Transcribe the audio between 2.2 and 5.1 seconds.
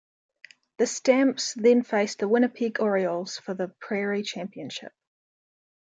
Winnipeg Orioles for the Prairie championship.